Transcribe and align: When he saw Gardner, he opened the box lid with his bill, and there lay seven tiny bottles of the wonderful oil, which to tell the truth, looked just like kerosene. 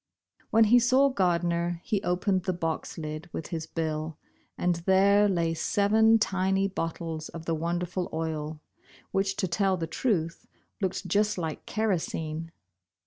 When 0.49 0.63
he 0.63 0.79
saw 0.79 1.09
Gardner, 1.09 1.79
he 1.83 2.01
opened 2.01 2.45
the 2.45 2.53
box 2.53 2.97
lid 2.97 3.29
with 3.31 3.49
his 3.49 3.67
bill, 3.67 4.17
and 4.57 4.77
there 4.87 5.29
lay 5.29 5.53
seven 5.53 6.17
tiny 6.17 6.67
bottles 6.67 7.29
of 7.29 7.45
the 7.45 7.53
wonderful 7.53 8.09
oil, 8.11 8.59
which 9.11 9.35
to 9.35 9.47
tell 9.47 9.77
the 9.77 9.85
truth, 9.85 10.47
looked 10.81 11.07
just 11.07 11.37
like 11.37 11.67
kerosene. 11.67 12.51